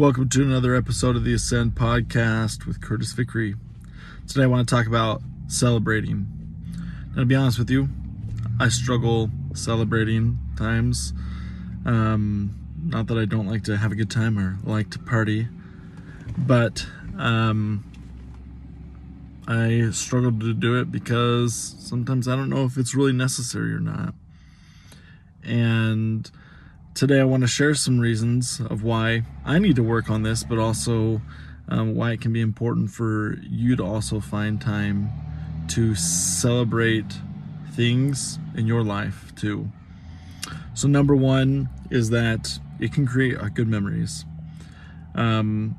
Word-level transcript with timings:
Welcome 0.00 0.30
to 0.30 0.42
another 0.42 0.74
episode 0.74 1.14
of 1.14 1.24
the 1.24 1.34
Ascend 1.34 1.72
podcast 1.72 2.64
with 2.64 2.80
Curtis 2.80 3.12
Vickery. 3.12 3.54
Today 4.26 4.44
I 4.44 4.46
want 4.46 4.66
to 4.66 4.74
talk 4.74 4.86
about 4.86 5.20
celebrating. 5.46 6.26
Now, 7.10 7.16
to 7.16 7.26
be 7.26 7.34
honest 7.34 7.58
with 7.58 7.68
you, 7.68 7.90
I 8.58 8.70
struggle 8.70 9.28
celebrating 9.52 10.38
times. 10.56 11.12
Um, 11.84 12.58
not 12.82 13.08
that 13.08 13.18
I 13.18 13.26
don't 13.26 13.46
like 13.46 13.64
to 13.64 13.76
have 13.76 13.92
a 13.92 13.94
good 13.94 14.10
time 14.10 14.38
or 14.38 14.56
like 14.64 14.88
to 14.92 14.98
party, 14.98 15.48
but 16.38 16.86
um, 17.18 17.84
I 19.46 19.90
struggle 19.90 20.32
to 20.32 20.54
do 20.54 20.80
it 20.80 20.90
because 20.90 21.76
sometimes 21.78 22.26
I 22.26 22.36
don't 22.36 22.48
know 22.48 22.64
if 22.64 22.78
it's 22.78 22.94
really 22.94 23.12
necessary 23.12 23.74
or 23.74 23.80
not. 23.80 24.14
And 25.44 26.30
today 27.00 27.18
I 27.18 27.24
want 27.24 27.42
to 27.42 27.46
share 27.46 27.74
some 27.74 27.98
reasons 27.98 28.60
of 28.60 28.82
why 28.82 29.22
I 29.42 29.58
need 29.58 29.76
to 29.76 29.82
work 29.82 30.10
on 30.10 30.22
this, 30.22 30.44
but 30.44 30.58
also 30.58 31.22
um, 31.66 31.94
why 31.94 32.12
it 32.12 32.20
can 32.20 32.30
be 32.30 32.42
important 32.42 32.90
for 32.90 33.38
you 33.40 33.74
to 33.76 33.82
also 33.82 34.20
find 34.20 34.60
time 34.60 35.08
to 35.68 35.94
celebrate 35.94 37.10
things 37.72 38.38
in 38.54 38.66
your 38.66 38.84
life 38.84 39.34
too. 39.34 39.70
So, 40.74 40.88
number 40.88 41.16
one 41.16 41.70
is 41.90 42.10
that 42.10 42.58
it 42.78 42.92
can 42.92 43.06
create 43.06 43.38
uh, 43.38 43.48
good 43.48 43.66
memories. 43.66 44.26
Um, 45.14 45.76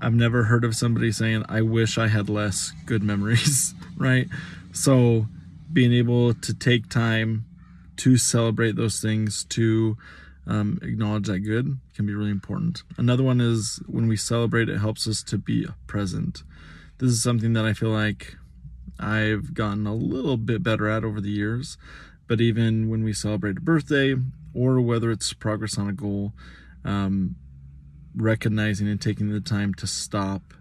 I've 0.00 0.14
never 0.14 0.44
heard 0.44 0.64
of 0.64 0.74
somebody 0.74 1.12
saying, 1.12 1.44
I 1.46 1.60
wish 1.60 1.98
I 1.98 2.08
had 2.08 2.30
less 2.30 2.72
good 2.86 3.02
memories, 3.12 3.74
right? 3.98 4.28
So, 4.72 5.26
being 5.70 5.92
able 5.92 6.32
to 6.32 6.54
take 6.54 6.88
time 6.88 7.44
to 7.98 8.16
celebrate 8.16 8.76
those 8.76 8.98
things, 9.02 9.44
to 9.50 9.98
um, 10.46 10.78
acknowledge 10.82 11.26
that 11.26 11.40
good 11.40 11.78
can 11.94 12.06
be 12.06 12.14
really 12.14 12.30
important. 12.30 12.82
Another 12.96 13.22
one 13.22 13.40
is 13.40 13.80
when 13.86 14.08
we 14.08 14.16
celebrate, 14.16 14.68
it 14.68 14.78
helps 14.78 15.08
us 15.08 15.22
to 15.24 15.38
be 15.38 15.66
present. 15.86 16.42
This 16.98 17.10
is 17.10 17.22
something 17.22 17.54
that 17.54 17.64
I 17.64 17.72
feel 17.72 17.90
like 17.90 18.36
I've 18.98 19.54
gotten 19.54 19.86
a 19.86 19.94
little 19.94 20.36
bit 20.36 20.62
better 20.62 20.88
at 20.88 21.04
over 21.04 21.20
the 21.20 21.30
years. 21.30 21.76
But 22.26 22.40
even 22.40 22.88
when 22.88 23.04
we 23.04 23.12
celebrate 23.12 23.58
a 23.58 23.60
birthday 23.60 24.14
or 24.54 24.80
whether 24.80 25.10
it's 25.10 25.32
progress 25.32 25.76
on 25.76 25.88
a 25.88 25.92
goal, 25.92 26.32
um, 26.84 27.36
recognizing 28.16 28.88
and 28.88 29.00
taking 29.00 29.30
the 29.30 29.40
time 29.40 29.74
to 29.74 29.86
stop 29.86 30.54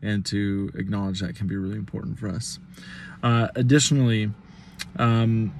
and 0.00 0.24
to 0.26 0.70
acknowledge 0.74 1.20
that 1.20 1.36
can 1.36 1.46
be 1.46 1.56
really 1.56 1.76
important 1.76 2.18
for 2.18 2.28
us. 2.28 2.58
Uh, 3.22 3.48
additionally, 3.54 4.30
um, 4.96 5.52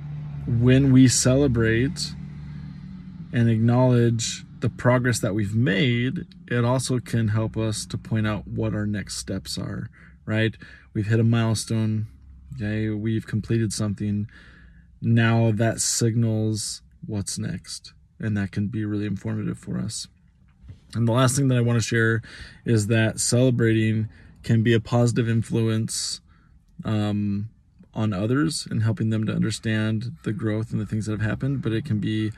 when 0.47 0.93
we 0.93 1.07
celebrate 1.09 2.15
and 3.33 3.49
acknowledge 3.49 4.45
the 4.61 4.69
progress 4.69 5.19
that 5.21 5.35
we've 5.35 5.55
made, 5.55 6.27
it 6.49 6.65
also 6.65 7.01
can 7.01 7.29
help 7.29 7.57
us 7.57 7.87
to 7.87 7.99
point 7.99 8.27
out 8.27 8.47
what 8.47 8.75
our 8.75 8.87
next 8.87 9.17
steps 9.17 9.59
are, 9.59 9.89
right? 10.27 10.55
We've 10.95 11.07
hit 11.07 11.19
a 11.19 11.25
milestone, 11.25 12.07
okay? 12.55 12.91
We've 12.91 13.27
completed 13.27 13.73
something. 13.73 14.29
Now 15.01 15.51
that 15.53 15.81
signals 15.81 16.83
what's 17.07 17.39
next, 17.39 17.93
and 18.21 18.37
that 18.37 18.53
can 18.53 18.69
be 18.69 18.85
really 18.85 19.07
informative 19.07 19.59
for 19.59 19.79
us. 19.79 20.07
And 20.95 21.09
the 21.09 21.13
last 21.13 21.37
thing 21.37 21.49
that 21.49 21.59
I 21.59 21.63
want 21.63 21.81
to 21.81 21.85
share 21.85 22.23
is 22.65 22.87
that 22.89 23.19
celebrating 23.19 24.09
can 24.43 24.63
be 24.63 24.75
a 24.75 24.81
positive 24.81 25.29
influence 25.29 26.21
um, 26.85 27.49
on 27.95 28.13
others 28.13 28.67
and 28.71 28.83
helping 28.83 29.11
them 29.11 29.25
to 29.27 29.33
understand 29.33 30.17
the 30.25 30.33
growth 30.33 30.71
and 30.71 30.81
the 30.81 30.87
things 30.87 31.07
that 31.07 31.13
have 31.13 31.29
happened, 31.29 31.63
but 31.63 31.73
it 31.73 31.85
can 31.85 31.99
be 31.99 32.33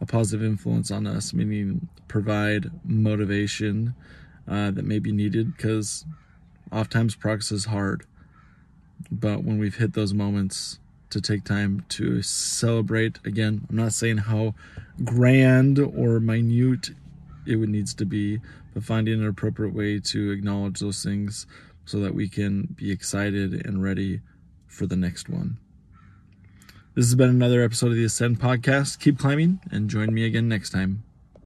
a 0.00 0.06
positive 0.06 0.44
influence 0.44 0.90
on 0.90 1.06
us, 1.06 1.32
meaning 1.32 1.88
provide 2.06 2.70
motivation 2.84 3.94
uh, 4.46 4.70
that 4.70 4.84
may 4.84 4.98
be 4.98 5.12
needed 5.12 5.56
because 5.56 6.04
oftentimes 6.72 7.14
progress 7.14 7.52
is 7.52 7.66
hard. 7.66 8.04
But 9.10 9.44
when 9.44 9.58
we've 9.58 9.76
hit 9.76 9.94
those 9.94 10.14
moments, 10.14 10.78
to 11.10 11.20
take 11.20 11.44
time 11.44 11.84
to 11.88 12.22
celebrate 12.22 13.18
again, 13.24 13.66
I'm 13.70 13.76
not 13.76 13.92
saying 13.92 14.18
how 14.18 14.54
grand 15.04 15.78
or 15.78 16.20
minute 16.20 16.90
it 17.46 17.56
would 17.56 17.70
needs 17.70 17.94
to 17.94 18.04
be, 18.04 18.40
but 18.74 18.84
finding 18.84 19.20
an 19.20 19.26
appropriate 19.26 19.74
way 19.74 20.00
to 20.00 20.30
acknowledge 20.30 20.80
those 20.80 21.02
things 21.02 21.46
so 21.86 22.00
that 22.00 22.14
we 22.14 22.28
can 22.28 22.74
be 22.76 22.90
excited 22.90 23.66
and 23.66 23.82
ready 23.82 24.20
for 24.66 24.86
the 24.86 24.96
next 24.96 25.28
one. 25.28 25.58
This 26.98 27.06
has 27.06 27.14
been 27.14 27.30
another 27.30 27.62
episode 27.62 27.92
of 27.92 27.94
the 27.94 28.02
Ascend 28.02 28.40
podcast. 28.40 28.98
Keep 28.98 29.20
climbing 29.20 29.60
and 29.70 29.88
join 29.88 30.12
me 30.12 30.24
again 30.24 30.48
next 30.48 30.70
time. 30.70 31.04